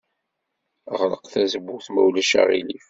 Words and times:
Ɣleq 0.99 1.23
tazewwut 1.33 1.87
ma 1.93 2.01
ulac 2.07 2.31
aɣilif. 2.41 2.79